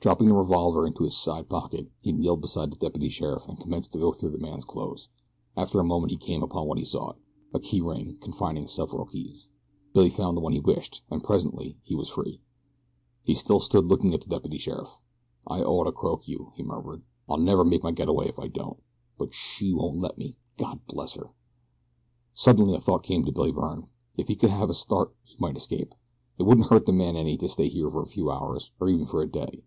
[0.00, 3.90] Dropping the revolver into his side pocket he kneeled beside the deputy sheriff and commenced
[3.94, 5.08] to go through the man's clothes.
[5.56, 7.16] After a moment he came upon what he sought
[7.54, 9.48] a key ring confining several keys.
[9.94, 12.42] Billy found the one he wished and presently he was free.
[13.22, 14.98] He still stood looking at the deputy sheriff.
[15.46, 17.00] "I ought to croak you," he murmured.
[17.26, 18.82] "I'll never make my get away if I don't;
[19.16, 21.30] but SHE won't let me God bless her."
[22.34, 23.86] Suddenly a thought came to Billy Byrne.
[24.18, 25.94] If he could have a start he might escape.
[26.36, 29.06] It wouldn't hurt the man any to stay here for a few hours, or even
[29.06, 29.62] for a day.